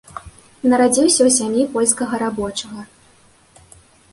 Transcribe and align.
Нарадзіўся 0.69 1.19
ў 1.25 1.29
сям'і 1.35 1.67
польскага 1.75 2.15
рабочага. 2.25 2.87